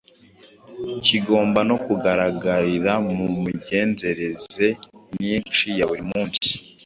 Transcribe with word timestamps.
kigomba 1.05 1.59
no 1.69 1.77
kugaragarira 1.85 2.93
mu 3.17 3.25
migenzereze 3.43 4.67
myinshi 5.15 5.65
ya 5.77 5.85
buri 5.89 6.03
munsi. 6.11 6.49